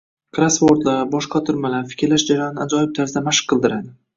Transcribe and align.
Krossvordlar, 0.37 1.03
boshqotirmalar 1.11 1.85
fikrlash 1.91 2.27
jarayonini 2.33 2.67
ajoyib 2.67 2.99
tarzda 3.01 3.25
mashq 3.29 3.53
qildiradi. 3.53 3.97